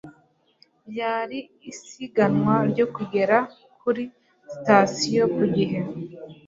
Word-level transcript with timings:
Byari 0.89 1.39
isiganwa 1.71 2.55
ryo 2.71 2.85
kugera 2.95 3.37
kuri 3.79 4.03
sitasiyo 4.51 5.23
ku 5.35 5.43
gihe. 5.55 5.79